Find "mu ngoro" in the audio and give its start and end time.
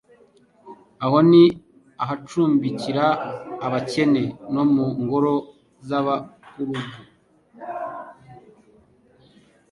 4.73-5.33